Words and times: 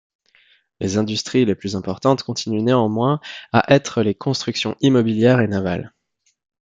Les 0.79 0.97
industries 0.97 1.45
les 1.45 1.53
plus 1.53 1.75
importantes 1.75 2.23
continuent 2.23 2.63
néanmoins 2.63 3.21
à 3.53 3.71
être 3.71 4.01
les 4.01 4.15
constructions 4.15 4.75
immobilière 4.81 5.41
et 5.41 5.47
navale. 5.47 5.93